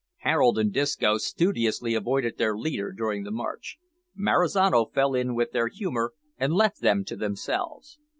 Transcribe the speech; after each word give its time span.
Harold 0.21 0.57
and 0.57 0.73
Disco 0.73 1.19
studiously 1.19 1.93
avoided 1.93 2.39
their 2.39 2.57
leader 2.57 2.91
during 2.91 3.21
the 3.23 3.29
march. 3.29 3.77
Marizano 4.15 4.85
fell 4.87 5.13
in 5.13 5.35
with 5.35 5.51
their 5.51 5.67
humour 5.67 6.13
and 6.39 6.53
left 6.55 6.81
them 6.81 7.05
to 7.05 7.15
themselves. 7.15 7.99